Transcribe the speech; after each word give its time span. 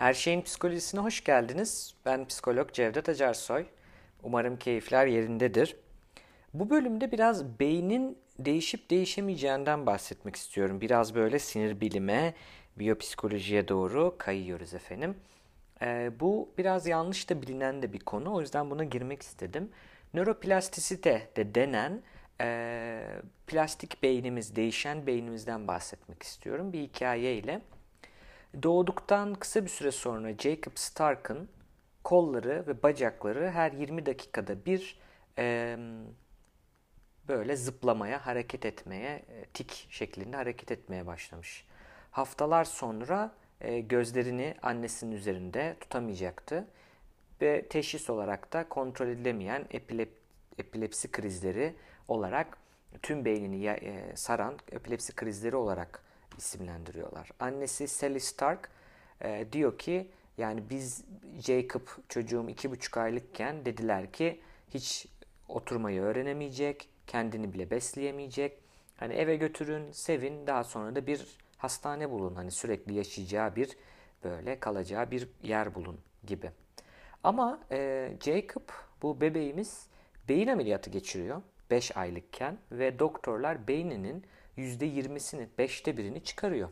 Her 0.00 0.14
şeyin 0.14 0.42
psikolojisine 0.42 1.00
hoş 1.00 1.24
geldiniz. 1.24 1.94
Ben 2.06 2.24
psikolog 2.24 2.72
Cevdet 2.72 3.08
Acarsoy. 3.08 3.66
Umarım 4.22 4.56
keyifler 4.56 5.06
yerindedir. 5.06 5.76
Bu 6.54 6.70
bölümde 6.70 7.12
biraz 7.12 7.60
beynin 7.60 8.18
değişip 8.38 8.90
değişemeyeceğinden 8.90 9.86
bahsetmek 9.86 10.36
istiyorum. 10.36 10.80
Biraz 10.80 11.14
böyle 11.14 11.38
sinir 11.38 11.80
bilime, 11.80 12.34
biyopsikolojiye 12.76 13.68
doğru 13.68 14.14
kayıyoruz 14.18 14.74
efendim. 14.74 15.16
Ee, 15.82 16.10
bu 16.20 16.52
biraz 16.58 16.86
yanlış 16.86 17.30
da 17.30 17.42
bilinen 17.42 17.82
de 17.82 17.92
bir 17.92 18.00
konu. 18.00 18.34
O 18.34 18.40
yüzden 18.40 18.70
buna 18.70 18.84
girmek 18.84 19.22
istedim. 19.22 19.70
Nöroplastisite 20.14 21.30
de 21.36 21.54
denen 21.54 22.02
e, 22.40 23.02
plastik 23.46 24.02
beynimiz, 24.02 24.56
değişen 24.56 25.06
beynimizden 25.06 25.68
bahsetmek 25.68 26.22
istiyorum. 26.22 26.72
Bir 26.72 26.80
hikayeyle. 26.80 27.60
Doğduktan 28.62 29.34
kısa 29.34 29.64
bir 29.64 29.70
süre 29.70 29.90
sonra 29.90 30.32
Jacob 30.38 30.72
Stark'ın 30.74 31.48
kolları 32.04 32.64
ve 32.66 32.82
bacakları 32.82 33.50
her 33.50 33.72
20 33.72 34.06
dakikada 34.06 34.64
bir 34.64 34.98
e, 35.38 35.76
böyle 37.28 37.56
zıplamaya, 37.56 38.26
hareket 38.26 38.64
etmeye, 38.66 39.24
e, 39.28 39.44
tik 39.44 39.86
şeklinde 39.90 40.36
hareket 40.36 40.70
etmeye 40.70 41.06
başlamış. 41.06 41.66
Haftalar 42.10 42.64
sonra 42.64 43.32
e, 43.60 43.80
gözlerini 43.80 44.54
annesinin 44.62 45.12
üzerinde 45.12 45.76
tutamayacaktı 45.80 46.66
ve 47.42 47.68
teşhis 47.68 48.10
olarak 48.10 48.52
da 48.52 48.68
kontrol 48.68 49.08
edilemeyen 49.08 49.66
epilep, 49.70 50.12
epilepsi 50.58 51.10
krizleri 51.10 51.74
olarak 52.08 52.58
tüm 53.02 53.24
beynini 53.24 53.66
e, 53.66 54.16
saran 54.16 54.58
epilepsi 54.72 55.14
krizleri 55.14 55.56
olarak 55.56 56.09
isimlendiriyorlar. 56.38 57.30
Annesi 57.40 57.88
Sally 57.88 58.20
Stark 58.20 58.70
e, 59.20 59.46
diyor 59.52 59.78
ki 59.78 60.08
yani 60.38 60.62
biz 60.70 61.04
Jacob 61.38 61.86
çocuğum 62.08 62.48
iki 62.48 62.70
buçuk 62.70 62.96
aylıkken 62.96 63.64
dediler 63.64 64.12
ki 64.12 64.40
hiç 64.74 65.06
oturmayı 65.48 66.00
öğrenemeyecek, 66.00 66.88
kendini 67.06 67.52
bile 67.52 67.70
besleyemeyecek. 67.70 68.58
Hani 68.96 69.14
eve 69.14 69.36
götürün, 69.36 69.92
sevin, 69.92 70.46
daha 70.46 70.64
sonra 70.64 70.94
da 70.94 71.06
bir 71.06 71.26
hastane 71.58 72.10
bulun. 72.10 72.34
Hani 72.34 72.50
sürekli 72.50 72.94
yaşayacağı 72.94 73.56
bir 73.56 73.76
böyle 74.24 74.60
kalacağı 74.60 75.10
bir 75.10 75.28
yer 75.42 75.74
bulun 75.74 76.00
gibi. 76.26 76.50
Ama 77.24 77.60
e, 77.70 78.10
Jacob 78.24 78.68
bu 79.02 79.20
bebeğimiz 79.20 79.86
beyin 80.28 80.48
ameliyatı 80.48 80.90
geçiriyor 80.90 81.42
5 81.70 81.96
aylıkken 81.96 82.58
ve 82.72 82.98
doktorlar 82.98 83.68
beyninin 83.68 84.24
%20'sini, 84.60 85.48
5'te 85.58 85.96
birini 85.96 86.24
çıkarıyor. 86.24 86.68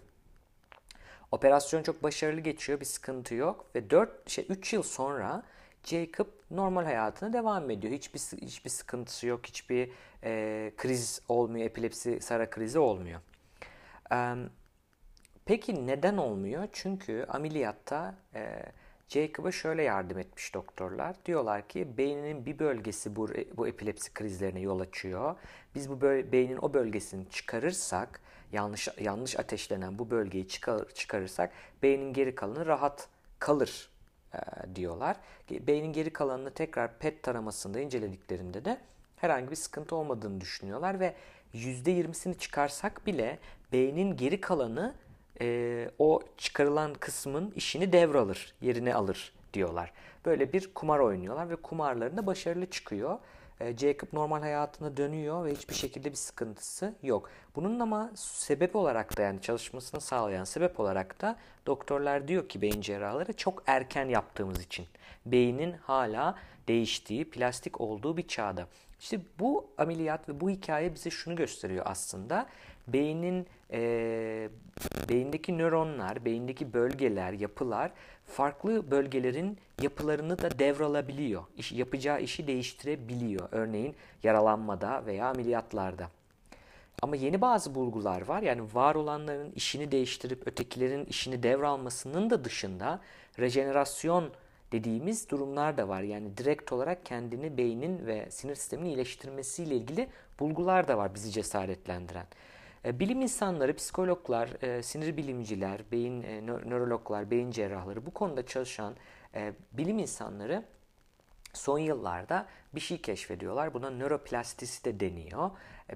Operasyon 1.33 1.83
çok 1.83 2.03
başarılı 2.03 2.41
geçiyor, 2.41 2.81
bir 2.81 2.85
sıkıntı 2.85 3.35
yok 3.35 3.67
ve 3.75 3.91
4 3.91 4.31
şey 4.31 4.47
3 4.49 4.73
yıl 4.73 4.83
sonra 4.83 5.43
Jacob 5.85 6.27
normal 6.51 6.85
hayatına 6.85 7.33
devam 7.33 7.71
ediyor. 7.71 7.93
Hiçbir 7.93 8.21
hiçbir 8.21 8.71
sıkıntısı 8.71 9.27
yok, 9.27 9.47
hiçbir 9.47 9.91
e, 10.25 10.73
kriz 10.77 11.23
olmuyor, 11.29 11.67
epilepsi 11.67 12.21
sara 12.21 12.51
krizi 12.51 12.79
olmuyor. 12.79 13.21
E, 14.13 14.35
peki 15.45 15.87
neden 15.87 16.17
olmuyor? 16.17 16.69
Çünkü 16.73 17.27
ameliyatta 17.29 18.15
e, 18.35 18.63
Jacob'a 19.09 19.53
şöyle 19.53 19.83
yardım 19.83 20.19
etmiş 20.19 20.55
doktorlar. 20.55 21.17
Diyorlar 21.27 21.69
ki 21.69 21.99
beyninin 21.99 22.47
bir 22.47 22.59
bölgesi 22.59 23.17
bu, 23.17 23.29
bu 23.57 23.69
epilepsi 23.69 24.15
krizlerine 24.15 24.61
yol 24.61 24.81
açıyor. 24.81 25.37
Biz 25.75 25.91
bu 25.91 26.01
beynin 26.03 26.57
o 26.57 26.75
bölgesini 26.75 27.31
çıkarırsak, 27.31 28.21
yanlış 28.53 28.89
yanlış 29.01 29.39
ateşlenen 29.39 29.99
bu 29.99 30.11
bölgeyi 30.11 30.49
çıkar, 30.49 30.89
çıkarırsak 30.95 31.53
beynin 31.83 32.13
geri 32.13 32.35
kalanı 32.35 32.67
rahat 32.67 33.09
kalır 33.39 33.91
e, 34.35 34.39
diyorlar. 34.75 35.17
Beynin 35.51 35.93
geri 35.93 36.13
kalanını 36.13 36.51
tekrar 36.51 36.99
PET 36.99 37.23
taramasında 37.23 37.81
incelediklerinde 37.81 38.65
de 38.65 38.81
herhangi 39.17 39.51
bir 39.51 39.57
sıkıntı 39.57 39.97
olmadığını 39.97 40.41
düşünüyorlar 40.41 41.01
ve 41.01 41.15
%20'sini 41.55 42.39
çıkarsak 42.39 43.07
bile 43.07 43.39
beynin 43.73 44.17
geri 44.17 44.41
kalanı 44.41 44.95
e, 45.41 45.91
o 45.99 46.21
çıkarılan 46.37 46.95
kısmın 46.95 47.53
işini 47.57 47.93
devralır, 47.93 48.55
yerine 48.61 48.95
alır 48.95 49.33
diyorlar. 49.55 49.93
Böyle 50.25 50.53
bir 50.53 50.75
kumar 50.75 50.99
oynuyorlar 50.99 51.51
ve 51.51 51.57
kumarlarında 51.57 52.27
başarılı 52.27 52.71
çıkıyor. 52.71 53.19
E, 53.61 53.77
Jacob 53.77 54.09
normal 54.13 54.41
hayatına 54.41 54.97
dönüyor 54.97 55.45
ve 55.45 55.53
hiçbir 55.53 55.75
şekilde 55.75 56.11
bir 56.11 56.17
sıkıntısı 56.17 56.95
yok. 57.03 57.31
Bunun 57.57 57.81
ama 57.81 58.11
sebep 58.15 58.77
olarak 58.77 59.17
da 59.17 59.23
yani 59.23 59.43
çalışmasını 59.43 60.01
sağlayan 60.01 60.45
sebep 60.45 60.81
olarak 60.81 61.21
da 61.21 61.37
doktorlar 61.67 62.29
diyor 62.29 62.49
ki 62.49 62.63
beyin 62.63 62.81
cerrahları 62.81 63.33
çok 63.33 63.63
erken 63.67 64.09
yaptığımız 64.09 64.63
için. 64.63 64.87
Beynin 65.27 65.73
hala 65.73 66.39
değiştiği, 66.69 67.31
plastik 67.31 67.81
olduğu 67.81 68.17
bir 68.17 68.29
çağda. 68.29 68.67
İşte 69.01 69.21
bu 69.39 69.71
ameliyat 69.79 70.29
ve 70.29 70.41
bu 70.41 70.51
hikaye 70.51 70.95
bize 70.95 71.11
şunu 71.11 71.37
gösteriyor 71.37 71.85
aslında. 71.89 72.47
Beynin 72.93 73.47
e, 73.73 74.49
beyindeki 75.09 75.59
nöronlar, 75.59 76.25
beyindeki 76.25 76.73
bölgeler, 76.73 77.33
yapılar 77.33 77.91
farklı 78.27 78.91
bölgelerin 78.91 79.59
yapılarını 79.83 80.39
da 80.39 80.59
devralabiliyor. 80.59 81.43
İş, 81.57 81.73
yapacağı 81.73 82.21
işi 82.21 82.47
değiştirebiliyor. 82.47 83.49
Örneğin 83.53 83.95
yaralanmada 84.23 85.07
veya 85.07 85.27
ameliyatlarda. 85.27 86.11
Ama 87.03 87.17
yeni 87.17 87.41
bazı 87.41 87.75
bulgular 87.75 88.23
var. 88.29 88.43
Yani 88.43 88.63
var 88.75 88.95
olanların 88.95 89.53
işini 89.53 89.93
değiştirip 89.93 90.47
ötekilerin 90.47 91.05
işini 91.05 91.43
devralmasının 91.43 92.31
da 92.31 92.45
dışında 92.45 93.01
rejenerasyon 93.39 94.31
dediğimiz 94.73 95.31
durumlar 95.31 95.77
da 95.77 95.89
var. 95.89 96.03
Yani 96.03 96.37
direkt 96.37 96.73
olarak 96.73 97.07
kendini 97.07 97.57
beynin 97.57 98.07
ve 98.07 98.31
sinir 98.31 98.55
sisteminin 98.55 98.89
iyileştirmesiyle 98.89 99.77
ilgili 99.77 100.09
bulgular 100.41 100.89
da 100.89 100.99
var 100.99 101.15
bizi 101.15 101.31
cesaretlendiren. 101.31 102.27
E, 102.85 103.01
bilim 103.01 103.21
insanları, 103.21 103.77
psikologlar, 103.77 104.63
e, 104.63 104.83
sinir 104.83 105.17
bilimciler, 105.17 105.81
beyin 105.93 106.23
e, 106.23 106.47
nörologlar, 106.47 107.31
beyin 107.31 107.51
cerrahları 107.51 108.07
bu 108.07 108.11
konuda 108.11 108.47
çalışan 108.47 108.97
bilim 109.73 109.99
insanları 109.99 110.65
son 111.53 111.79
yıllarda 111.79 112.47
bir 112.75 112.81
şey 112.81 113.01
keşfediyorlar. 113.01 113.75
Buna 113.75 113.91
nöroplastisite 113.91 115.01
deniyor. 115.01 115.51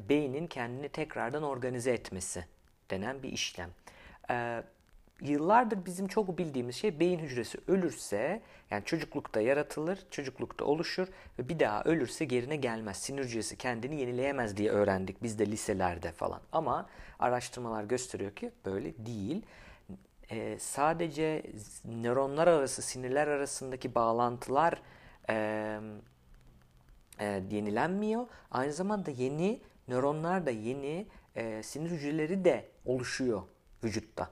Beynin 0.09 0.47
kendini 0.47 0.89
tekrardan 0.89 1.43
organize 1.43 1.93
etmesi 1.93 2.45
denen 2.91 3.23
bir 3.23 3.33
işlem 3.33 3.71
yıllardır 5.21 5.87
bizim 5.87 6.09
çok 6.09 6.39
bildiğimiz 6.39 6.77
şey 6.77 7.01
beyin 7.01 7.19
hücresi 7.19 7.59
ölürse 7.69 8.43
yani 8.71 8.85
çocuklukta 8.85 9.41
yaratılır, 9.41 9.99
çocuklukta 10.11 10.65
oluşur 10.65 11.09
ve 11.39 11.49
bir 11.49 11.61
daha 11.61 11.83
ölürse 11.85 12.25
gerine 12.25 12.57
gelmez. 12.57 12.97
Sinir 12.97 13.25
hücresi 13.25 13.57
kendini 13.57 14.01
yenileyemez 14.01 14.57
diye 14.57 14.71
öğrendik 14.71 15.23
biz 15.23 15.39
de 15.39 15.47
liselerde 15.47 16.13
falan. 16.13 16.41
Ama 16.53 16.89
araştırmalar 17.19 17.85
gösteriyor 17.85 18.31
ki 18.31 18.53
böyle 18.65 19.07
değil. 19.07 19.43
Ee, 20.31 20.59
sadece 20.59 21.43
nöronlar 21.85 22.49
arası, 22.49 22.83
sinirler 22.83 23.27
arasındaki 23.27 23.95
bağlantılar 23.95 24.83
e, 25.29 25.79
e, 27.21 27.43
yenilenmiyor. 27.51 28.27
Aynı 28.51 28.73
zamanda 28.73 29.11
yeni 29.11 29.61
nöronlar 29.89 30.47
da 30.47 30.51
yeni 30.51 31.07
e, 31.37 31.63
sinir 31.63 31.91
hücreleri 31.91 32.45
de 32.45 32.69
oluşuyor 32.85 33.43
vücutta 33.85 34.31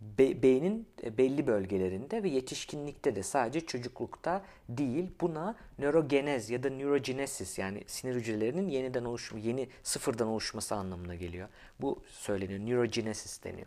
be, 0.00 0.42
beynin 0.42 0.88
e, 1.04 1.18
belli 1.18 1.46
bölgelerinde 1.46 2.22
ve 2.22 2.28
yetişkinlikte 2.28 3.16
de 3.16 3.22
sadece 3.22 3.66
çocuklukta 3.66 4.42
değil 4.68 5.10
buna 5.20 5.56
nörogenez 5.78 6.50
ya 6.50 6.62
da 6.62 6.70
neurogenesis 6.70 7.58
yani 7.58 7.82
sinir 7.86 8.14
hücrelerinin 8.14 8.68
yeniden 8.68 9.04
oluşma, 9.04 9.38
yeni 9.38 9.68
sıfırdan 9.82 10.28
oluşması 10.28 10.74
anlamına 10.74 11.14
geliyor. 11.14 11.48
Bu 11.80 12.02
söyleniyor. 12.08 12.60
Neurogenesis 12.60 13.44
deniyor. 13.44 13.66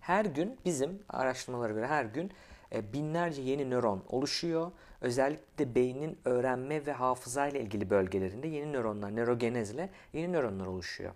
Her 0.00 0.24
gün 0.24 0.58
bizim 0.64 1.02
araştırmalara 1.08 1.72
göre 1.72 1.86
her 1.86 2.04
gün 2.04 2.30
e, 2.72 2.92
binlerce 2.92 3.42
yeni 3.42 3.70
nöron 3.70 4.04
oluşuyor. 4.08 4.72
Özellikle 5.00 5.74
beynin 5.74 6.18
öğrenme 6.24 6.86
ve 6.86 6.92
hafıza 6.92 7.46
ile 7.46 7.60
ilgili 7.60 7.90
bölgelerinde 7.90 8.48
yeni 8.48 8.72
nöronlar, 8.72 9.16
nörogenezle 9.16 9.90
yeni 10.12 10.32
nöronlar 10.32 10.66
oluşuyor. 10.66 11.12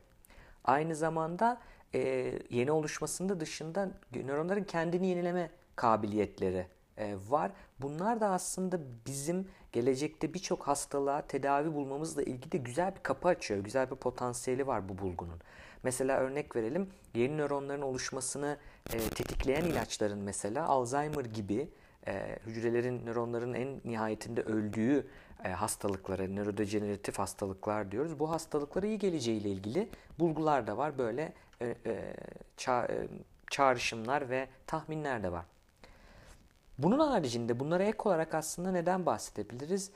Aynı 0.65 0.97
zamanda 0.97 1.61
e, 1.95 2.33
yeni 2.51 2.73
oluşmasında 2.73 3.41
dışında 3.41 3.91
nöronların 4.13 4.65
kendini 4.65 5.07
yenileme 5.07 5.51
kabiliyetleri 5.77 6.67
e, 6.97 7.17
var. 7.29 7.51
Bunlar 7.81 8.21
da 8.21 8.29
aslında 8.29 8.81
bizim 9.07 9.49
gelecekte 9.73 10.35
birçok 10.35 10.69
hastalığa 10.69 11.23
tedavi 11.23 11.75
bulmamızla 11.75 12.23
ilgili 12.23 12.53
de 12.53 12.59
güzel 12.59 12.97
bir 12.97 13.03
kapı 13.03 13.29
açıyor. 13.29 13.65
Güzel 13.65 13.91
bir 13.91 13.97
potansiyeli 13.97 14.67
var 14.67 14.89
bu 14.89 14.99
bulgunun. 14.99 15.41
Mesela 15.83 16.19
örnek 16.19 16.57
verelim 16.57 16.91
yeni 17.15 17.37
nöronların 17.37 17.83
oluşmasını 17.83 18.57
e, 18.93 18.99
tetikleyen 18.99 19.65
ilaçların 19.65 20.19
mesela 20.19 20.67
Alzheimer 20.67 21.25
gibi 21.25 21.69
e, 22.07 22.39
hücrelerin, 22.47 23.07
nöronların 23.07 23.55
en 23.55 23.81
nihayetinde 23.85 24.43
öldüğü 24.43 25.07
e, 25.45 25.49
hastalıklara, 25.49 26.27
nörodejeneratif 26.27 27.19
hastalıklar 27.19 27.93
diyoruz. 27.93 28.19
Bu 28.19 28.31
hastalıklara 28.31 28.87
iyi 28.87 28.99
geleceğiyle 28.99 29.49
ilgili 29.49 29.89
bulgular 30.19 30.67
da 30.67 30.77
var. 30.77 30.99
Böyle 30.99 31.33
e, 31.61 31.67
e, 31.67 31.93
e, 32.69 33.09
çağrışımlar 33.51 34.31
ve 34.31 34.49
tahminler 34.67 35.23
de 35.23 35.33
var. 35.33 35.45
Bunun 36.79 36.99
haricinde 36.99 37.61
bunlara 37.61 37.83
ek 37.83 37.99
olarak 38.05 38.35
aslında 38.35 38.73
neden 38.73 39.07
bahsedebiliriz? 39.07 39.91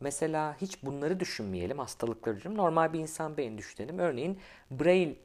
Mesela 0.00 0.56
hiç 0.60 0.82
bunları 0.82 1.20
düşünmeyelim, 1.20 1.78
hastalıkları 1.78 2.36
düşünmeyelim. 2.36 2.64
Normal 2.64 2.92
bir 2.92 2.98
insan 2.98 3.36
beyni 3.36 3.58
düşünelim. 3.58 3.98
Örneğin 3.98 4.38
Braille 4.70 5.16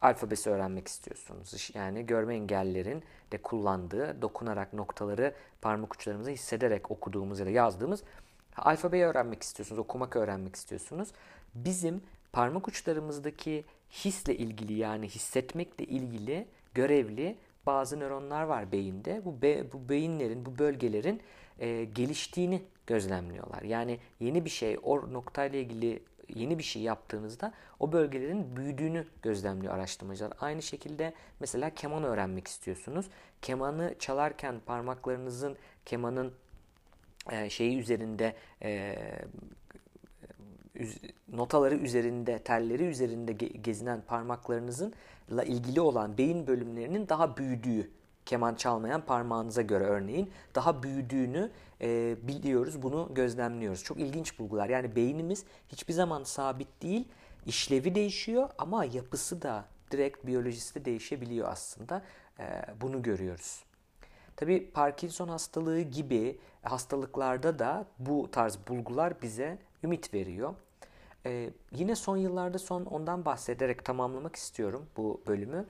alfabesi 0.00 0.50
öğrenmek 0.50 0.88
istiyorsunuz. 0.88 1.70
Yani 1.74 2.06
görme 2.06 2.34
engellerin 2.34 3.02
de 3.32 3.38
kullandığı, 3.38 4.22
dokunarak 4.22 4.72
noktaları 4.72 5.34
parmak 5.60 5.94
uçlarımıza 5.94 6.30
hissederek 6.30 6.90
okuduğumuz 6.90 7.40
ya 7.40 7.46
da 7.46 7.50
yazdığımız 7.50 8.02
alfabeyi 8.56 9.04
öğrenmek 9.04 9.42
istiyorsunuz, 9.42 9.78
okumak 9.78 10.16
öğrenmek 10.16 10.56
istiyorsunuz. 10.56 11.08
Bizim 11.54 12.02
parmak 12.32 12.68
uçlarımızdaki 12.68 13.64
hisle 13.90 14.36
ilgili 14.36 14.72
yani 14.72 15.08
hissetmekle 15.08 15.84
ilgili 15.84 16.46
görevli 16.74 17.36
bazı 17.66 18.00
nöronlar 18.00 18.42
var 18.42 18.72
beyinde. 18.72 19.22
Bu, 19.24 19.42
be, 19.42 19.72
bu 19.72 19.88
beyinlerin, 19.88 20.46
bu 20.46 20.58
bölgelerin 20.58 21.22
e, 21.58 21.84
geliştiğini 21.84 22.62
gözlemliyorlar. 22.86 23.62
Yani 23.62 23.98
yeni 24.20 24.44
bir 24.44 24.50
şey, 24.50 24.78
o 24.82 25.12
noktayla 25.12 25.58
ilgili 25.58 26.02
yeni 26.34 26.58
bir 26.58 26.62
şey 26.62 26.82
yaptığınızda 26.82 27.52
o 27.80 27.92
bölgelerin 27.92 28.56
büyüdüğünü 28.56 29.06
gözlemliyor 29.22 29.74
araştırmacılar. 29.74 30.32
Aynı 30.40 30.62
şekilde 30.62 31.14
mesela 31.40 31.70
keman 31.70 32.04
öğrenmek 32.04 32.48
istiyorsunuz. 32.48 33.06
Kemanı 33.42 33.94
çalarken 33.98 34.60
parmaklarınızın 34.66 35.56
kemanın 35.84 36.32
e, 37.30 37.50
şeyi 37.50 37.78
üzerinde 37.78 38.34
e, 38.62 38.96
notaları 41.32 41.74
üzerinde, 41.74 42.38
telleri 42.38 42.84
üzerinde 42.84 43.32
gezinen 43.32 44.00
parmaklarınızın 44.00 44.94
ilgili 45.46 45.80
olan 45.80 46.18
beyin 46.18 46.46
bölümlerinin 46.46 47.08
daha 47.08 47.36
büyüdüğü 47.36 47.90
keman 48.28 48.54
çalmayan 48.54 49.00
parmağınıza 49.00 49.62
göre 49.62 49.84
örneğin 49.84 50.30
daha 50.54 50.82
büyüdüğünü 50.82 51.50
e, 51.80 52.16
biliyoruz. 52.22 52.82
Bunu 52.82 53.08
gözlemliyoruz. 53.14 53.84
Çok 53.84 54.00
ilginç 54.00 54.38
bulgular. 54.38 54.68
Yani 54.68 54.96
beynimiz 54.96 55.44
hiçbir 55.68 55.92
zaman 55.92 56.24
sabit 56.24 56.82
değil. 56.82 57.08
İşlevi 57.46 57.94
değişiyor 57.94 58.48
ama 58.58 58.84
yapısı 58.84 59.42
da 59.42 59.64
direkt 59.90 60.26
biyolojisi 60.26 60.74
de 60.74 60.84
değişebiliyor 60.84 61.48
aslında. 61.48 62.02
E, 62.38 62.64
bunu 62.80 63.02
görüyoruz. 63.02 63.64
Tabi 64.36 64.70
Parkinson 64.70 65.28
hastalığı 65.28 65.80
gibi 65.80 66.38
hastalıklarda 66.62 67.58
da 67.58 67.86
bu 67.98 68.30
tarz 68.30 68.58
bulgular 68.68 69.22
bize 69.22 69.58
ümit 69.84 70.14
veriyor. 70.14 70.54
Ee, 71.26 71.50
yine 71.72 71.96
son 71.96 72.16
yıllarda 72.16 72.58
son 72.58 72.84
ondan 72.84 73.24
bahsederek 73.24 73.84
tamamlamak 73.84 74.36
istiyorum 74.36 74.86
bu 74.96 75.22
bölümü. 75.26 75.66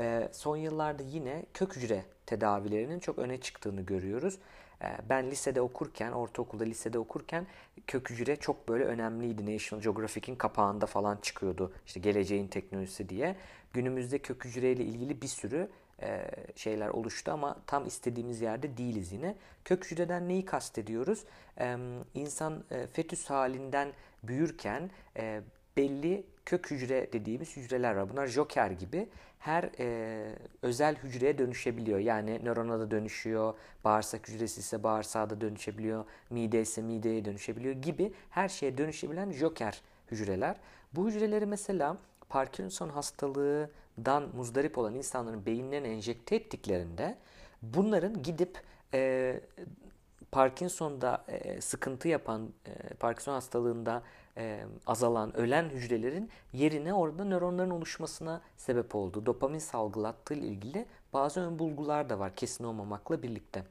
Ee, 0.00 0.28
son 0.32 0.56
yıllarda 0.56 1.02
yine 1.02 1.44
kök 1.54 1.76
hücre 1.76 2.04
tedavilerinin 2.26 2.98
çok 2.98 3.18
öne 3.18 3.40
çıktığını 3.40 3.80
görüyoruz. 3.80 4.38
Ee, 4.82 4.86
ben 5.08 5.30
lisede 5.30 5.60
okurken, 5.60 6.12
ortaokulda 6.12 6.64
lisede 6.64 6.98
okurken 6.98 7.46
kök 7.86 8.10
hücre 8.10 8.36
çok 8.36 8.68
böyle 8.68 8.84
önemliydi. 8.84 9.54
National 9.54 9.82
Geographic'in 9.82 10.36
kapağında 10.36 10.86
falan 10.86 11.16
çıkıyordu. 11.22 11.72
İşte 11.86 12.00
geleceğin 12.00 12.48
teknolojisi 12.48 13.08
diye. 13.08 13.36
Günümüzde 13.72 14.18
kök 14.18 14.44
hücreyle 14.44 14.84
ilgili 14.84 15.22
bir 15.22 15.26
sürü 15.26 15.68
e, 16.02 16.30
şeyler 16.56 16.88
oluştu 16.88 17.32
ama 17.32 17.56
tam 17.66 17.86
istediğimiz 17.86 18.40
yerde 18.40 18.76
değiliz 18.76 19.12
yine. 19.12 19.36
Kök 19.64 19.90
hücreden 19.90 20.28
neyi 20.28 20.44
kastediyoruz? 20.44 21.24
İnsan 22.14 22.64
e, 22.70 22.86
fetüs 22.86 23.30
halinden 23.30 23.92
büyürken 24.22 24.90
e, 25.16 25.40
belli 25.76 26.24
kök 26.46 26.70
hücre 26.70 27.12
dediğimiz 27.12 27.56
hücreler 27.56 27.94
var. 27.94 28.10
Bunlar 28.10 28.26
joker 28.26 28.70
gibi 28.70 29.08
her 29.38 29.70
e, 29.78 30.26
özel 30.62 30.96
hücreye 30.96 31.38
dönüşebiliyor. 31.38 31.98
Yani 31.98 32.44
nörona 32.44 32.80
da 32.80 32.90
dönüşüyor, 32.90 33.54
bağırsak 33.84 34.28
hücresi 34.28 34.60
ise 34.60 34.82
bağırsağa 34.82 35.30
da 35.30 35.40
dönüşebiliyor, 35.40 36.04
mide 36.30 36.60
ise 36.60 36.82
mideye 36.82 37.24
dönüşebiliyor 37.24 37.74
gibi 37.74 38.12
her 38.30 38.48
şeye 38.48 38.78
dönüşebilen 38.78 39.32
joker 39.32 39.82
hücreler. 40.10 40.56
Bu 40.92 41.08
hücreleri 41.08 41.46
mesela 41.46 41.96
Parkinson 42.28 42.88
hastalığından 42.88 44.28
muzdarip 44.36 44.78
olan 44.78 44.94
insanların 44.94 45.46
beyinlerine 45.46 45.88
enjekte 45.88 46.36
ettiklerinde 46.36 47.16
bunların 47.62 48.22
gidip 48.22 48.60
e, 48.94 49.40
Parkinson'da 50.32 51.24
e, 51.28 51.60
sıkıntı 51.60 52.08
yapan, 52.08 52.50
e, 52.66 52.94
Parkinson 52.94 53.32
hastalığında 53.32 54.02
e, 54.36 54.64
azalan, 54.86 55.36
ölen 55.36 55.68
hücrelerin 55.68 56.30
yerine 56.52 56.94
orada 56.94 57.24
nöronların 57.24 57.70
oluşmasına 57.70 58.40
sebep 58.56 58.94
oldu. 58.94 59.26
Dopamin 59.26 59.58
salgılattığı 59.58 60.34
ile 60.34 60.46
ilgili 60.46 60.86
bazı 61.12 61.40
ön 61.40 61.58
bulgular 61.58 62.08
da 62.08 62.18
var 62.18 62.36
kesin 62.36 62.64
olmamakla 62.64 63.22
birlikte. 63.22 63.64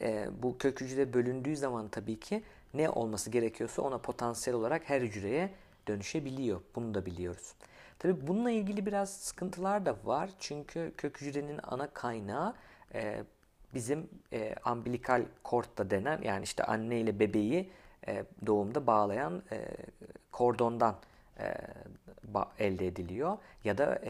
E, 0.00 0.28
bu 0.42 0.58
kök 0.58 0.80
hücre 0.80 1.12
bölündüğü 1.12 1.56
zaman 1.56 1.88
tabii 1.88 2.20
ki 2.20 2.42
ne 2.74 2.90
olması 2.90 3.30
gerekiyorsa 3.30 3.82
ona 3.82 3.98
potansiyel 3.98 4.58
olarak 4.58 4.90
her 4.90 5.00
hücreye 5.00 5.50
dönüşebiliyor. 5.88 6.60
Bunu 6.74 6.94
da 6.94 7.06
biliyoruz. 7.06 7.54
Tabii 7.98 8.26
bununla 8.26 8.50
ilgili 8.50 8.86
biraz 8.86 9.10
sıkıntılar 9.10 9.86
da 9.86 9.96
var. 10.04 10.30
Çünkü 10.38 10.92
kök 10.96 11.20
hücrenin 11.20 11.60
ana 11.62 11.86
kaynağı 11.86 12.54
e, 12.94 13.24
bizim 13.74 14.08
e, 14.32 14.54
umbilikal 14.72 15.24
kort 15.42 15.90
denen 15.90 16.22
yani 16.22 16.44
işte 16.44 16.64
anne 16.64 17.00
ile 17.00 17.20
bebeği 17.20 17.70
e, 18.08 18.24
doğumda 18.46 18.86
bağlayan 18.86 19.42
e, 19.52 19.68
kordondan 20.32 20.96
e, 21.38 21.54
elde 22.58 22.86
ediliyor 22.86 23.38
ya 23.64 23.78
da 23.78 24.02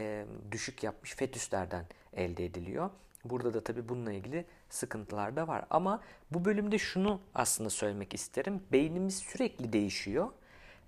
düşük 0.51 0.83
yapmış 0.83 1.15
fetüslerden 1.15 1.85
elde 2.13 2.45
ediliyor. 2.45 2.89
Burada 3.25 3.53
da 3.53 3.63
tabii 3.63 3.89
bununla 3.89 4.11
ilgili 4.11 4.45
sıkıntılar 4.69 5.35
da 5.35 5.47
var. 5.47 5.65
Ama 5.69 6.01
bu 6.31 6.45
bölümde 6.45 6.77
şunu 6.77 7.19
aslında 7.35 7.69
söylemek 7.69 8.13
isterim. 8.13 8.63
Beynimiz 8.71 9.17
sürekli 9.17 9.73
değişiyor 9.73 10.27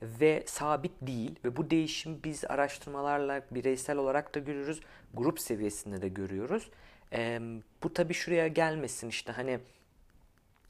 ve 0.02 0.44
sabit 0.48 0.92
değil 1.02 1.36
ve 1.46 1.58
bu 1.58 1.70
değişim 1.70 2.20
biz 2.24 2.46
araştırmalarla 2.46 3.42
bireysel 3.52 3.98
olarak 3.98 4.36
da 4.36 4.40
görüyoruz, 4.40 4.80
grup 5.14 5.40
seviyesinde 5.40 6.02
de 6.02 6.08
görüyoruz. 6.08 6.70
E, 7.14 7.42
bu 7.84 7.94
tabii 7.94 8.14
şuraya 8.14 8.48
gelmesin 8.48 9.10
işte 9.10 9.32
hani 9.32 9.60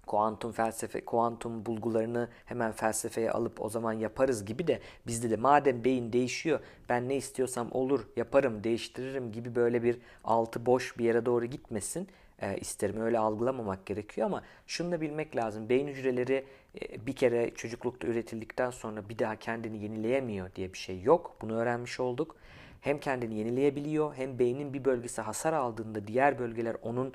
kuantum 0.07 0.51
felsefe, 0.51 1.05
kuantum 1.05 1.65
bulgularını 1.65 2.29
hemen 2.45 2.71
felsefeye 2.71 3.31
alıp 3.31 3.61
o 3.61 3.69
zaman 3.69 3.93
yaparız 3.93 4.45
gibi 4.45 4.67
de 4.67 4.79
bizde 5.07 5.29
de 5.29 5.35
madem 5.35 5.83
beyin 5.83 6.13
değişiyor 6.13 6.59
ben 6.89 7.09
ne 7.09 7.15
istiyorsam 7.15 7.67
olur 7.71 8.07
yaparım 8.15 8.63
değiştiririm 8.63 9.31
gibi 9.31 9.55
böyle 9.55 9.83
bir 9.83 9.97
altı 10.23 10.65
boş 10.65 10.97
bir 10.97 11.05
yere 11.05 11.25
doğru 11.25 11.45
gitmesin 11.45 12.07
e, 12.41 12.57
isterim. 12.57 13.01
Öyle 13.01 13.19
algılamamak 13.19 13.85
gerekiyor 13.85 14.27
ama 14.27 14.43
şunu 14.67 14.91
da 14.91 15.01
bilmek 15.01 15.35
lazım. 15.35 15.69
Beyin 15.69 15.87
hücreleri 15.87 16.45
e, 16.81 17.05
bir 17.05 17.13
kere 17.13 17.51
çocuklukta 17.55 18.07
üretildikten 18.07 18.69
sonra 18.69 19.09
bir 19.09 19.19
daha 19.19 19.35
kendini 19.35 19.83
yenileyemiyor 19.83 20.55
diye 20.55 20.73
bir 20.73 20.77
şey 20.77 21.01
yok. 21.01 21.35
Bunu 21.41 21.55
öğrenmiş 21.55 21.99
olduk. 21.99 22.35
Hem 22.81 22.99
kendini 22.99 23.35
yenileyebiliyor 23.35 24.15
hem 24.15 24.39
beynin 24.39 24.73
bir 24.73 24.85
bölgesi 24.85 25.21
hasar 25.21 25.53
aldığında 25.53 26.07
diğer 26.07 26.39
bölgeler 26.39 26.75
onun 26.81 27.13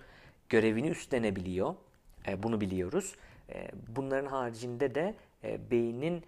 görevini 0.48 0.88
üstlenebiliyor. 0.88 1.74
E, 2.28 2.42
bunu 2.42 2.60
biliyoruz. 2.60 3.14
E, 3.54 3.68
bunların 3.96 4.26
haricinde 4.26 4.94
de 4.94 5.14
e, 5.44 5.70
beynin 5.70 6.22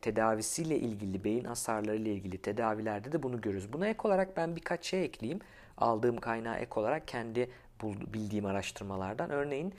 tedavisiyle 0.00 0.78
ilgili, 0.78 1.24
beyin 1.24 1.44
hasarlarıyla 1.44 2.12
ilgili 2.12 2.38
tedavilerde 2.38 3.12
de 3.12 3.22
bunu 3.22 3.40
görürüz. 3.40 3.72
Buna 3.72 3.88
ek 3.88 3.98
olarak 4.04 4.36
ben 4.36 4.56
birkaç 4.56 4.84
şey 4.84 5.04
ekleyeyim. 5.04 5.40
Aldığım 5.78 6.16
kaynağı 6.16 6.56
ek 6.56 6.80
olarak 6.80 7.08
kendi 7.08 7.50
bildiğim 7.82 8.46
araştırmalardan. 8.46 9.30
Örneğin 9.30 9.74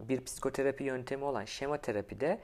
bir 0.00 0.24
psikoterapi 0.24 0.84
yöntemi 0.84 1.24
olan 1.24 1.44
şema 1.44 1.76
terapide 1.76 2.38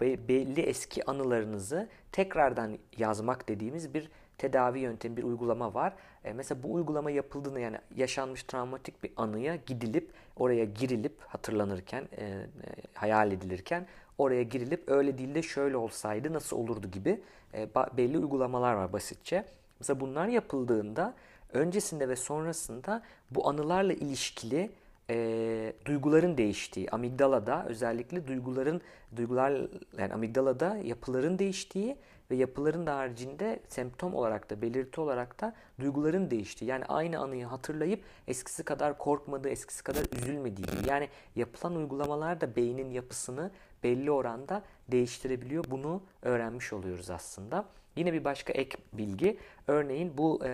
belli 0.00 0.60
eski 0.60 1.10
anılarınızı 1.10 1.88
tekrardan 2.12 2.78
yazmak 2.98 3.48
dediğimiz 3.48 3.94
bir 3.94 4.10
tedavi 4.38 4.78
yöntemi, 4.78 5.16
bir 5.16 5.22
uygulama 5.22 5.74
var. 5.74 5.92
E, 6.24 6.32
mesela 6.32 6.62
bu 6.62 6.74
uygulama 6.74 7.10
yapıldığında 7.10 7.60
yani 7.60 7.78
yaşanmış 7.96 8.42
travmatik 8.42 9.02
bir 9.02 9.10
anıya 9.16 9.56
gidilip 9.56 10.10
oraya 10.36 10.64
girilip 10.64 11.20
hatırlanırken, 11.20 12.08
e, 12.16 12.24
e, 12.24 12.46
hayal 12.94 13.32
edilirken 13.32 13.86
oraya 14.18 14.42
girilip 14.42 14.88
öyle 14.88 15.18
değil 15.18 15.34
de 15.34 15.42
şöyle 15.42 15.76
olsaydı 15.76 16.32
nasıl 16.32 16.56
olurdu 16.56 16.90
gibi 16.90 17.20
e, 17.54 17.68
belli 17.96 18.18
uygulamalar 18.18 18.74
var 18.74 18.92
basitçe. 18.92 19.44
Mesela 19.80 20.00
bunlar 20.00 20.28
yapıldığında 20.28 21.14
öncesinde 21.52 22.08
ve 22.08 22.16
sonrasında 22.16 23.02
bu 23.30 23.48
anılarla 23.48 23.92
ilişkili 23.92 24.70
e, 25.10 25.72
duyguların 25.84 26.38
değiştiği, 26.38 26.90
amigdalada 26.90 27.66
özellikle 27.68 28.28
duyguların, 28.28 28.80
duygular 29.16 29.62
yani 29.98 30.14
amigdalada 30.14 30.76
yapıların 30.76 31.38
değiştiği 31.38 31.96
ve 32.30 32.36
yapıların 32.36 32.86
da 32.86 32.96
haricinde 32.96 33.60
semptom 33.68 34.14
olarak 34.14 34.50
da 34.50 34.62
belirti 34.62 35.00
olarak 35.00 35.40
da 35.40 35.54
duyguların 35.80 36.30
değiştiği. 36.30 36.70
Yani 36.70 36.84
aynı 36.84 37.18
anıyı 37.18 37.46
hatırlayıp 37.46 38.04
eskisi 38.28 38.62
kadar 38.62 38.98
korkmadığı, 38.98 39.48
eskisi 39.48 39.84
kadar 39.84 40.04
üzülmediği. 40.18 40.66
Yani 40.88 41.08
yapılan 41.36 41.76
uygulamalar 41.76 42.40
da 42.40 42.56
beynin 42.56 42.90
yapısını 42.90 43.50
belli 43.82 44.10
oranda 44.10 44.62
değiştirebiliyor. 44.88 45.64
Bunu 45.70 46.02
öğrenmiş 46.22 46.72
oluyoruz 46.72 47.10
aslında. 47.10 47.64
Yine 47.96 48.12
bir 48.12 48.24
başka 48.24 48.52
ek 48.52 48.78
bilgi. 48.92 49.38
Örneğin 49.66 50.18
bu 50.18 50.44
e, 50.44 50.50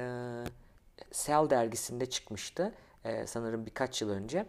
Cell 1.13 1.51
dergisinde 1.51 2.07
çıkmıştı. 2.07 2.73
E, 3.05 3.27
sanırım 3.27 3.67
birkaç 3.67 4.03
yıl 4.03 4.11
önce. 4.11 4.47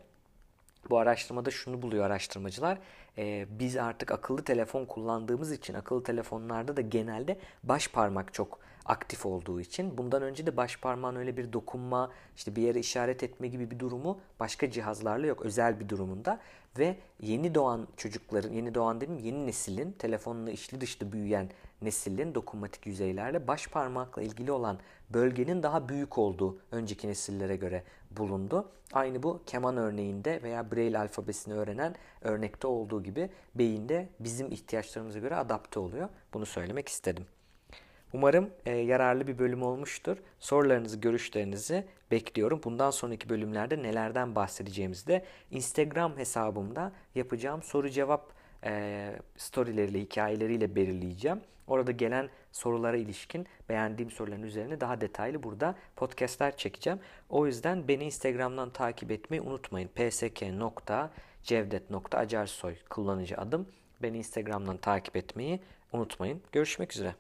Bu 0.90 0.98
araştırmada 0.98 1.52
şunu 1.52 1.82
buluyor 1.82 2.06
araştırmacılar. 2.06 2.78
Ee, 3.18 3.46
biz 3.50 3.78
artık 3.78 4.12
akıllı 4.12 4.44
telefon 4.44 4.86
kullandığımız 4.86 5.52
için 5.52 5.74
akıllı 5.74 6.04
telefonlarda 6.04 6.78
da 6.78 6.82
genelde 6.82 7.40
baş 7.64 7.88
parmak 7.88 8.34
çok 8.34 8.60
aktif 8.86 9.26
olduğu 9.26 9.62
için 9.62 9.98
bundan 9.98 10.22
önce 10.22 10.46
de 10.46 10.58
baş 10.58 10.80
parmağın 10.80 11.16
öyle 11.16 11.38
bir 11.38 11.54
dokunma, 11.54 12.12
işte 12.36 12.56
bir 12.56 12.62
yere 12.62 12.80
işaret 12.80 13.24
etme 13.24 13.48
gibi 13.48 13.72
bir 13.72 13.80
durumu 13.80 14.20
başka 14.40 14.72
cihazlarla 14.72 15.28
yok 15.28 15.46
özel 15.46 15.80
bir 15.80 15.90
durumunda 15.90 16.40
ve 16.78 16.96
yeni 17.20 17.56
doğan 17.56 17.88
çocukların, 17.98 18.54
yeni 18.54 18.76
doğan 18.76 19.02
dedim 19.02 19.20
yeni 19.20 19.48
neslin 19.48 19.92
telefonla 19.92 20.52
içli 20.52 20.82
dışlı 20.82 21.12
büyüyen 21.12 21.50
neslin 21.86 22.36
dokunmatik 22.36 22.86
yüzeylerle 22.86 23.48
baş 23.48 23.68
parmakla 23.68 24.22
ilgili 24.22 24.52
olan 24.52 24.80
bölgenin 25.10 25.64
daha 25.64 25.90
büyük 25.90 26.18
olduğu 26.18 26.58
önceki 26.72 27.08
nesillere 27.08 27.56
göre 27.56 27.84
bulundu. 28.12 28.72
Aynı 28.94 29.24
bu 29.24 29.42
keman 29.46 29.78
örneğinde 29.78 30.44
veya 30.44 30.72
Braille 30.72 31.00
alfabesini 31.00 31.54
öğrenen 31.54 31.96
örnekte 32.22 32.68
olduğu 32.68 33.04
gibi 33.04 33.30
beyinde 33.56 34.10
bizim 34.20 34.52
ihtiyaçlarımıza 34.52 35.20
göre 35.20 35.36
adapte 35.36 35.80
oluyor. 35.80 36.10
Bunu 36.34 36.46
söylemek 36.46 36.88
istedim. 36.88 37.26
Umarım 38.14 38.50
e, 38.66 38.72
yararlı 38.72 39.28
bir 39.28 39.40
bölüm 39.40 39.64
olmuştur. 39.64 40.18
Sorularınızı, 40.40 40.98
görüşlerinizi 40.98 41.86
bekliyorum. 42.12 42.62
Bundan 42.64 42.92
sonraki 42.92 43.30
bölümlerde 43.30 43.84
nelerden 43.84 44.36
bahsedeceğimizi 44.36 45.08
de 45.08 45.26
Instagram 45.52 46.18
hesabımda 46.18 46.92
yapacağım 47.16 47.64
soru 47.64 47.90
cevap 47.90 48.34
e, 48.64 49.16
storyleriyle, 49.38 50.00
hikayeleriyle 50.00 50.76
belirleyeceğim. 50.76 51.42
Orada 51.68 51.92
gelen 51.92 52.30
sorulara 52.52 52.98
ilişkin 52.98 53.48
beğendiğim 53.70 54.12
soruların 54.12 54.44
üzerine 54.44 54.82
daha 54.82 55.02
detaylı 55.02 55.44
burada 55.44 55.76
podcastler 55.96 56.58
çekeceğim. 56.58 57.00
O 57.30 57.48
yüzden 57.48 57.88
beni 57.88 58.04
Instagram'dan 58.04 58.70
takip 58.70 59.12
etmeyi 59.12 59.42
unutmayın. 59.42 59.88
psk.cevdet.acarsoy 59.88 62.76
kullanıcı 62.90 63.38
adım. 63.38 63.68
Beni 64.02 64.18
Instagram'dan 64.18 64.78
takip 64.78 65.16
etmeyi 65.16 65.60
unutmayın. 65.94 66.42
Görüşmek 66.52 66.94
üzere. 66.94 67.16